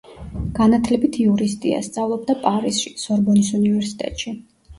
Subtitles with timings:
[0.59, 4.37] განათლებით იურისტია, სწავლობდა პარიზში, სორბონის უნივერსიტეტში.